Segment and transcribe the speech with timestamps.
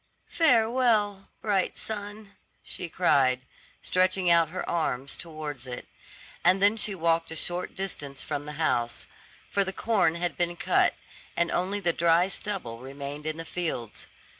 [0.25, 3.41] "Farewell bright sun," she cried,
[3.83, 5.87] stretching out her arm towards it;
[6.43, 9.05] and then she walked a short distance from the house;
[9.51, 10.95] for the corn had been cut,
[11.37, 14.07] and only the dry stubble remained in the fields.